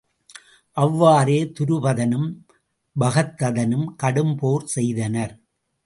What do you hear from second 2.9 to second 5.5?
பகதத்தனும் கடும் போர் செய்தனர்.